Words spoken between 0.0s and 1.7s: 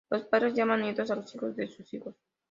Los padres llaman nietos a los hijos de